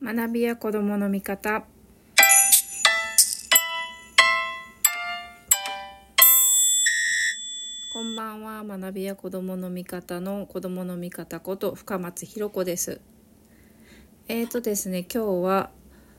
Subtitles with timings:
[0.00, 1.64] 学びや子どもの味方。
[7.92, 8.62] こんばんは。
[8.62, 13.00] 学びや子どもの味方の子どもの味方こと深松ひろ子です。
[14.28, 15.70] えーとですね今日は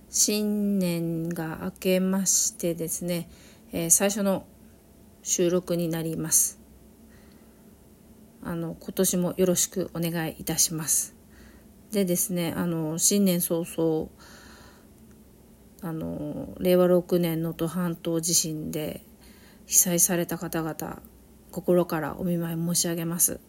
[0.09, 3.30] 新年が明けましてですね、
[3.71, 4.46] えー、最初の
[5.23, 6.59] 収録になります。
[8.43, 11.19] あの今年もよろしくお願いいたします。
[11.92, 14.09] でですねあの新年早々
[15.82, 19.04] あの令和6年能登半島地震で
[19.66, 21.02] 被災された方々
[21.52, 23.40] 心からお見舞い申し上げます。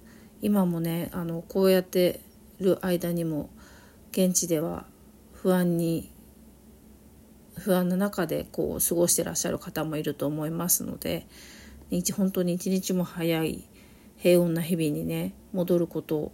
[0.42, 2.20] 今もねあのこうやって
[2.60, 3.50] る間にも
[4.10, 4.86] 現地では
[5.34, 6.10] 不安に
[7.58, 11.26] 不安の中でこう過ごしてらっしゃる方もいると思いますので
[12.16, 13.64] 本当に一日も早い
[14.16, 16.32] 平穏な日々にね戻ることを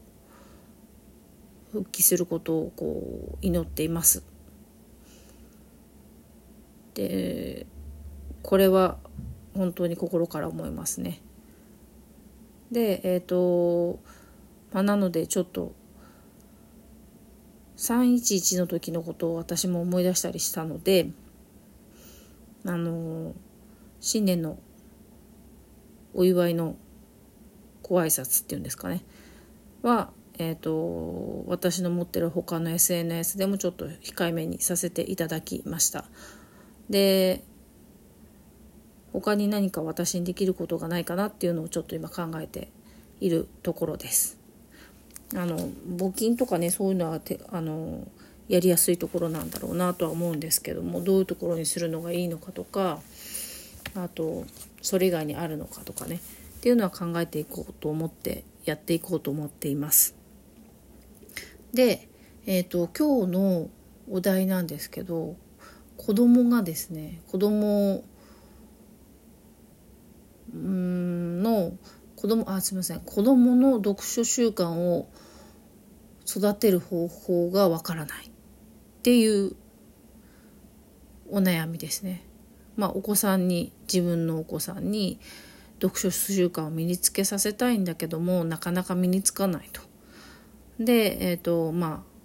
[1.77, 4.25] 復帰することをこう祈っています。
[6.95, 7.66] で
[8.43, 8.96] これは
[9.55, 11.21] 本当に心から思いますね。
[12.73, 14.01] でえっ、ー、と、
[14.73, 15.74] まあ、なのでちょっと
[17.77, 21.10] 311の時のことを私も思い出したりしたので
[22.65, 23.35] あの
[24.01, 24.59] 新年の
[26.15, 26.77] お祝いの
[27.82, 29.04] ご挨拶っていうんですかね
[29.82, 36.04] はえーと、私の持ってる他の SNS でもちょっと控えめにさせていただきました
[36.90, 37.42] で
[39.12, 42.68] 他に何か私にできることがないかなっていうのをちょっと今考えて
[43.20, 44.38] いるところです
[45.34, 48.07] あの募金とかねそういうのはてあの
[48.48, 53.01] やりやすいところなんだろうなとは思うんですけどもどういうところにするのがいいのかとか
[53.96, 54.45] あと
[54.82, 60.16] それ以外にあるのかとかねっていうのは考えていこうと思ってやっていこうと思っています。
[61.77, 62.09] で、
[62.46, 63.69] えーと、今日の
[64.10, 65.37] お題なんですけど
[65.99, 68.03] 子供がですね子供
[70.54, 71.76] の
[72.16, 75.10] 子供あすみません子供の読書習慣を
[76.26, 78.31] 育てる方法がわからないっ
[79.03, 79.54] ていう
[81.28, 82.25] お悩みですね。
[82.76, 85.19] まあ、お子さんに自分のお子さんに
[85.82, 89.85] 読書習慣を身につけさせたいんだけどもなかなか身につかないと。
[90.78, 92.16] で、えっ、ー、と、まあ、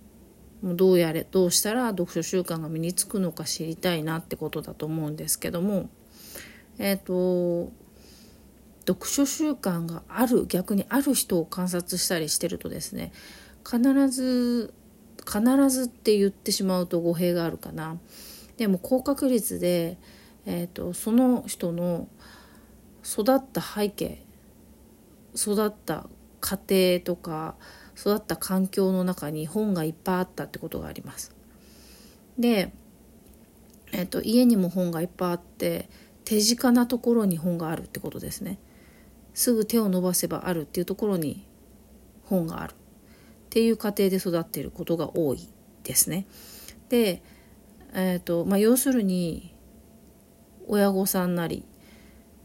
[0.63, 5.89] どうやれ、どうしたら読書習慣が身につくのか知りたいなってことだと思うんですけども、
[6.77, 7.71] えっ、ー、と、
[8.87, 13.11] 読書習慣がある、逆にある人を観察したりしてるとですね、
[13.65, 14.73] 必ず、
[15.25, 17.97] 必ずって言ってしまうと語弊があるかな。
[18.57, 19.97] でも高確率で、
[20.45, 22.07] えっ、ー、と、その人の
[23.03, 24.23] 育った背景、
[25.35, 26.07] 育った
[26.39, 27.55] 家庭とか、
[28.01, 31.35] 育った環境の中に本がいっぱいあったってことがあります。
[32.39, 32.73] で、
[33.91, 35.87] えっと、家にも本がいっぱいあって
[36.25, 38.57] 手近なところに本があるってことですね。
[39.35, 41.45] すぐ手を伸ばせばあるっていうところに
[42.25, 42.75] 本があるっ
[43.51, 45.47] ていう家庭で育っていることが多い
[45.83, 46.25] ですね。
[46.89, 47.21] で、
[47.93, 49.53] えーとまあ、要するに
[50.67, 51.65] 親御さんなり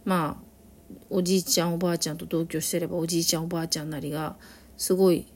[0.05, 0.47] まあ
[1.09, 4.37] おじいちゃんおばあちゃんと同居してればおじいちゃんおばあちゃんなりが
[4.77, 5.27] すごい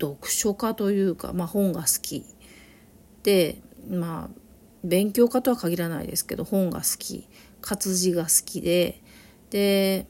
[0.00, 2.24] 読書家というか、まあ、本が好き。
[3.22, 4.40] でまあ
[4.82, 7.28] 勉強家とは限らないですけど本が好き。
[7.60, 9.00] 活字が好きで。
[9.50, 10.06] で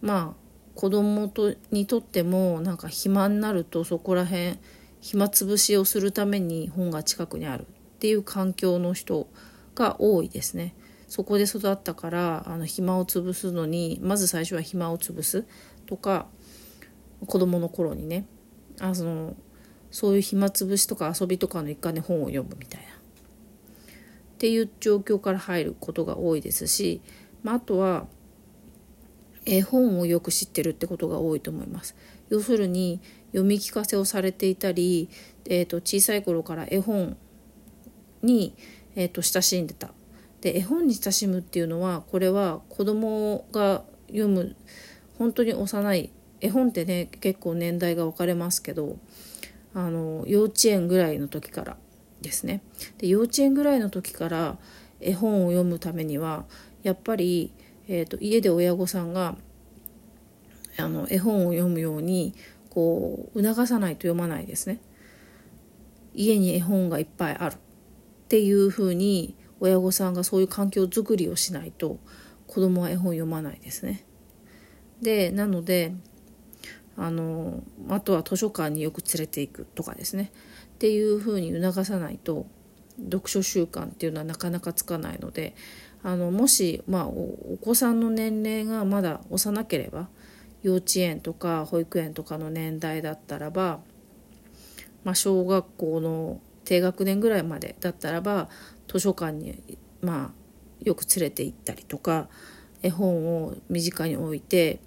[0.00, 4.58] まあ子供とにとってもなんか暇になるとそこら辺
[5.00, 7.66] 暇つぶしをするために本が近くにある。
[7.96, 9.26] っていう環境の人
[9.74, 10.74] が多いですね。
[11.08, 15.46] そこで育ったからあの暇を潰すのにまず最初は暇を潰す
[15.86, 16.26] とか
[17.24, 18.26] 子供の頃にね
[18.80, 19.34] あその
[19.90, 27.00] そういう暇つぶしとか遊びとかの一環で本を読むみたいなっていう状況から入ることが多いですし、
[27.42, 28.06] まあ、あとは
[29.46, 31.96] 絵本をよく知ってるってことが多いと思います。
[32.28, 35.08] 要するに読み聞かせをされていたり、
[35.46, 37.16] えーと、小さい頃から絵本
[38.22, 38.54] に、
[38.96, 39.92] えーと親しんでた。
[40.40, 44.54] で絵本に親しむっていうのはこれは子供が読む
[45.18, 46.10] 本当に幼い
[46.46, 48.98] 絵本ってね結構年代が分かれますけど
[49.74, 51.76] あの幼稚園ぐらいの時から
[52.20, 52.62] ですね
[52.98, 54.58] で幼稚園ぐらいの時から
[55.00, 56.44] 絵本を読むためには
[56.82, 57.52] やっぱり、
[57.88, 59.36] えーと、家で親御さんが
[60.78, 62.34] あの絵本を読むように
[62.70, 64.78] こう促さないと読まないですね。
[66.14, 67.58] 家に絵本がいっぱいあるっ
[68.28, 71.98] ていうふうに親御さんがそういう環境づくりをしないと
[72.46, 74.04] 子供は絵本読まないですね。
[75.02, 75.92] でなので
[76.96, 80.32] あのあとは図書館によく連れていくとかですね。
[80.74, 82.46] っていうふうに促さないと
[83.04, 85.54] 読書習慣っていうのはなかなかつかないので
[86.02, 90.08] あのもし、まあ、お子さんの年齢がまだ幼ければ
[90.62, 93.80] 幼稚園とか保育園とかの年代だったらば、
[95.04, 98.48] まあ、小学校の低学年ぐらいまでだったらば
[98.88, 102.28] 図書館に、まあ、よく連れて行ったりとか
[102.82, 104.80] 絵本を身近に置いて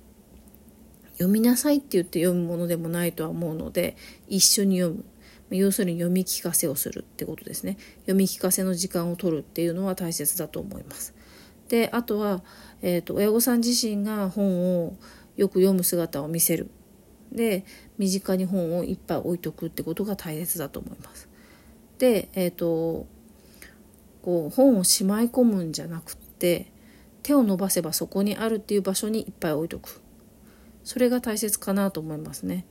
[1.19, 5.06] 読みなさいって言って読むものでもないとは思うので一緒に読む。
[5.51, 7.77] 要するに読み聞かせをするってことですね。
[8.01, 11.13] 読み聞かせの時間を取るっていうのは大切だと思います。
[11.68, 12.42] であとは、
[12.81, 14.95] えーと、親御さん自身が本を
[15.36, 16.69] よく読む姿を見せる。
[17.31, 17.65] で
[17.98, 21.27] 身近に本をいっぱい置いとくってことが大切だと思います。
[21.98, 23.07] でえっ、ー、と
[24.22, 26.72] こう本をしまい込むんじゃなくって
[27.24, 30.01] 手を伸ばせばそこにあるっていう場所にいっぱい置いとく。
[30.89, 32.65] それが大切かなと思いますね。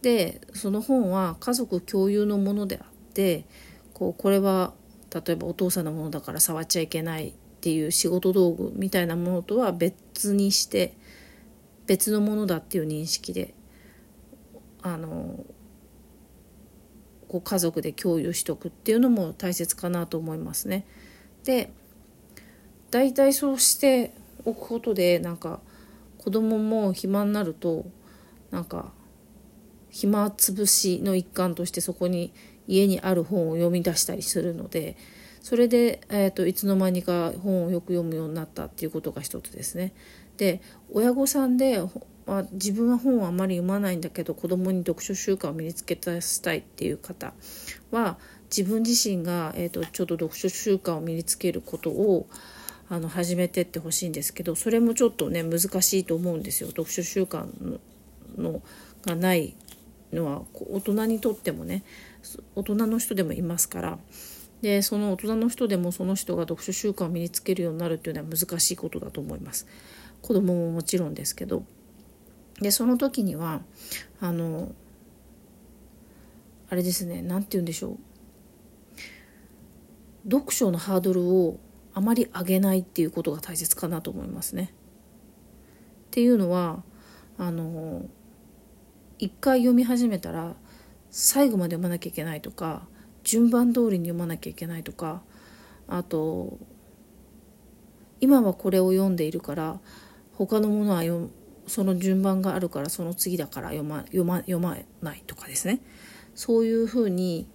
[0.00, 3.44] でその本は家族共有のものであって
[3.92, 4.72] こうこれは
[5.12, 10.94] 例えばお父さんのものだから触っちゃいけないっていう仕事道具みたいなものとは別にして
[11.88, 13.52] 別のものだっていう認識で
[14.82, 15.44] あの
[17.26, 20.86] こう家族で共有しとくっていうのも大切かなと思いますね。
[21.42, 21.72] で
[22.92, 24.12] 大体そうして
[24.44, 25.58] おくことでなんか
[26.26, 27.86] 子供も暇になると
[28.50, 28.90] なんか
[29.90, 32.32] 暇つぶしの一環としてそこに
[32.66, 34.96] 家にある本を読み出したりするので
[35.40, 39.92] それで、えーと、いつの間にか本をよく読むようになったっていうことが一つですね。
[40.36, 40.60] で
[40.92, 41.80] 親御さんで、
[42.26, 47.34] まあ、自分は本をあまり読まないんだけど子供に読書習慣を身につけたしたいっていう方
[47.92, 48.18] は
[48.50, 52.26] 自分自身が、えーとちょっと読書習慣を身につけることを
[52.88, 56.68] あの始めてってほしいんですけどそれもちょっとね難しいと思うんですよ。
[56.68, 57.46] 読書習慣
[58.38, 58.62] の
[59.04, 59.54] がない
[60.12, 61.82] のは大人にとってもね
[62.54, 63.98] 大人の人でもいますから。
[64.62, 69.66] でその大人の人でもその人が読書習慣を身につけるようになるっていうのは難しいことだと思います。
[70.22, 71.64] 子供ももちろんですけど。
[72.60, 73.60] でその時には
[74.18, 74.72] あの
[76.70, 77.98] あれですね何て言うんでしょう。
[80.30, 81.60] 読書のハードルを
[81.96, 84.74] あまり上げないっていうことが大切かなと思いますね。
[86.08, 86.82] っていうのは
[87.38, 88.02] あの
[89.18, 90.56] 一回読み始めたら
[91.10, 92.86] 最後まで読まなきゃいけないとか
[93.24, 95.22] 順番通りに読まなきゃいけないとか
[95.88, 96.58] あと
[98.20, 99.80] 今はこれを読んでいるから
[100.34, 101.30] 他のものは読
[101.66, 105.80] その順番があるからその次だから読ま読ま読まないとかですね
[106.34, 107.48] そういうふうに、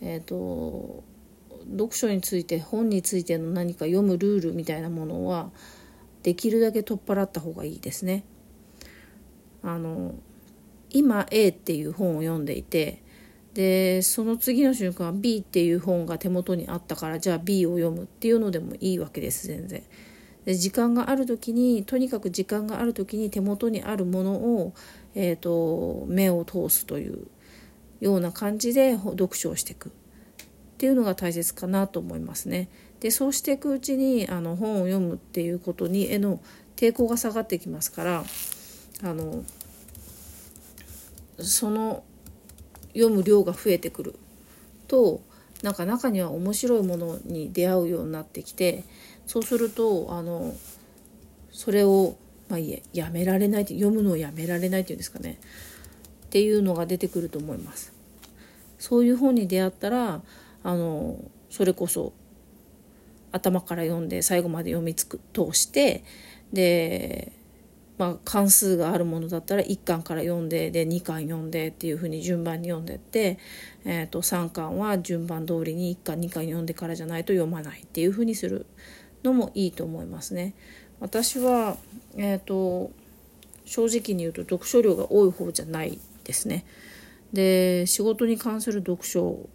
[0.00, 1.02] えーと
[1.70, 5.50] 読書について本についての何か読むルールみたいなものは
[6.22, 8.24] できるだけ取っ払った方がいいですね。
[9.62, 10.14] あの
[10.90, 13.02] 今 A っていう本を読んでいて
[13.54, 19.82] でその次の瞬間 B っていう本が手元にあったからじゃあ B を読むっていうのでもいいわけです全然。
[20.44, 24.74] で時間がある時にとにかく時間がある時に手元にあるものを、
[25.14, 27.28] えーと目を通すという
[28.00, 29.92] ような感じで読書をしていく。
[30.82, 32.68] っていうのが大切かなと思いますね。
[32.98, 36.40] でそうしていくうちにあの本を読むっていうことに絵の
[36.74, 38.24] 抵抗が下がってきますから
[39.04, 39.44] あの
[41.38, 42.02] その
[42.94, 44.16] 読む量が増えてくる
[44.88, 45.20] と
[45.62, 48.82] なんか中には面白いものに出会うようになってきて
[49.28, 50.52] そうするとあの
[51.52, 52.16] それを、
[52.48, 52.58] まあ、
[52.92, 55.38] やめられない読むのをやめられないっていうんですかね
[56.26, 57.92] っていうのが出てくると思います。
[58.80, 60.22] そういう本に出会ったら
[60.62, 61.18] あの
[61.50, 62.12] それこそ
[63.32, 66.04] 頭から読んで最後まで読みつく通して
[66.52, 67.32] で、
[67.98, 73.38] まあ、関数があるものだったら1巻から読んでで2巻読んでっていうふうに順番に読んでって、
[73.84, 78.66] えー、と3巻は順番通りに1巻2巻読んでからじゃないと読まないっていうふうにする
[79.24, 80.54] のもいいと思いますね。
[81.00, 81.76] 私は、
[82.16, 82.90] えーと
[83.64, 86.64] 正直に言うと読書量が多い方じゃないですね。
[87.32, 89.48] で仕事に関する読書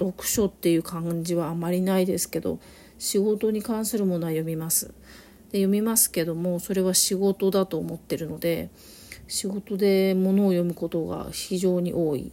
[0.00, 2.58] 読書っていう感じはあまりないですけど
[2.98, 4.86] 仕事に関するものは読みます。
[5.52, 8.70] で読みますけどもそれは仕事だと思ってるので
[9.26, 12.32] 仕事で物を読むことが非常に多い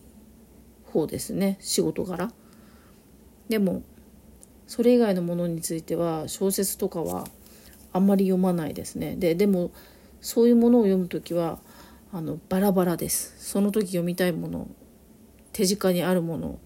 [0.86, 1.58] 方ですね。
[1.60, 2.32] 仕事柄。
[3.50, 3.84] でも
[4.68, 7.26] それ以外のものについては小説とかは
[7.94, 9.16] あんまり読まないですね。
[9.16, 9.72] ででも
[10.22, 11.60] そういうものを読む時は
[12.12, 13.36] あのバラバラです。
[13.38, 14.68] その時読みたいもの
[15.54, 16.60] 手近にあるもの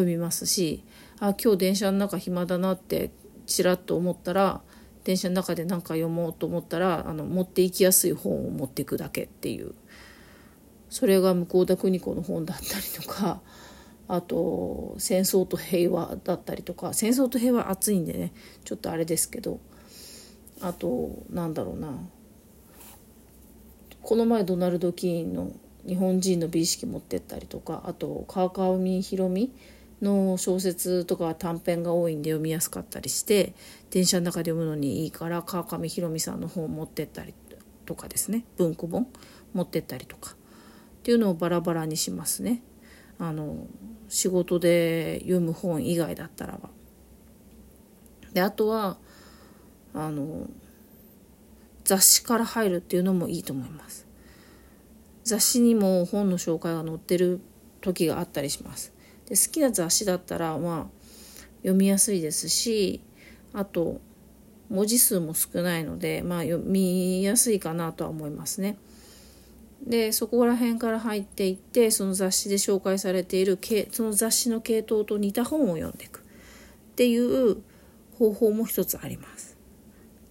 [0.00, 0.84] 読みますし
[1.18, 3.10] あ今日電車の中暇だなって
[3.46, 4.60] ちらっと思ったら
[5.04, 9.74] 電車の中で何か読もうと思ったらあの持っていきやすい本を持っていくだけっていう。
[10.88, 13.40] それが向田邦子の本だったりとか
[14.08, 18.32] あと戦争と平和だったりとか戦争と平和熱いんでね
[18.64, 19.60] ちょっとあれですけど
[20.60, 21.98] あとなんだろうな。
[24.02, 25.50] この前ドナルド・キーンの
[25.84, 29.52] 日本人の美意識持ってったりとかあと川上弘美
[30.02, 33.54] の小説とか短編が多いんで読みやすかったりして
[33.90, 37.34] 電車の中で読むのにいいから川上弘美さんの本を持ってったり
[37.86, 39.06] とかですね文庫本
[39.54, 40.34] 持ってったりとかっ
[41.02, 42.62] ていうのをバラバラにしますね。
[43.18, 43.66] あの
[44.08, 46.68] 仕事で読む本以外だったらば。
[48.32, 48.98] であとは
[49.94, 50.48] あの
[51.84, 54.06] 雑誌から入るっていうのもいいと思います。
[55.22, 57.40] 雑誌にも本の紹介が載ってる
[57.80, 58.92] 時があったりします。
[59.28, 60.96] で好きな雑誌だったらまあ
[61.58, 63.00] 読みやすいですし
[63.52, 64.00] あと
[64.68, 68.76] 文字数も少ないのでまあ読みやすいかなとは思いますね。
[69.86, 73.58] でそこら辺から入っていってその雑誌で紹介されている
[73.92, 76.22] その雑誌の系統と似た本を読んでいくっ
[76.96, 77.58] ていう
[78.18, 79.56] 方法も一つあります。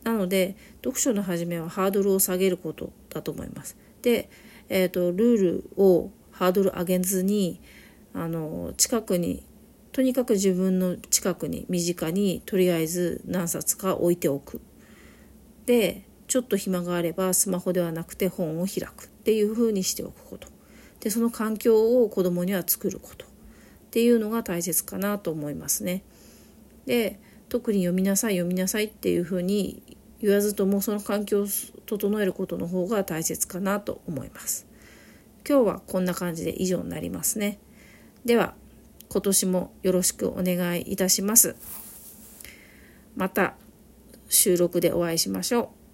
[0.04, 3.78] なので読書の始めはハードルを下げることだと思います。
[4.02, 4.30] で、
[4.70, 7.60] えーと、ルールをハードル上げずに
[8.16, 9.44] あの近くに
[9.92, 14.62] とにかく自分の近くに身近にとりあえず何冊か置いておく
[15.66, 20.48] でちょっと暇があればスマホではなくて本を開くっていうふうにしておくこと
[21.02, 23.28] でその環境を子どもには作ることっ
[23.92, 26.04] ていうのが大切かなと思いますね。
[26.86, 27.20] で
[27.50, 29.84] 特に読みなさい読みなさいっていうふうに
[30.22, 31.48] 言わずともその環境を
[31.86, 34.68] 整えることの方が大切かなと思います。
[35.48, 37.60] 今日はこんな感じで以上になりますね。
[38.26, 38.56] では
[39.10, 41.56] 今年もよろしくお願いいたします。
[43.16, 43.54] また
[44.30, 45.85] 収録でお会いしましょう。